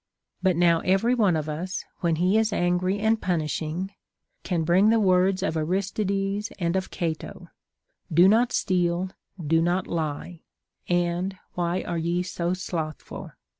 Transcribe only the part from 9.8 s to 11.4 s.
lie, and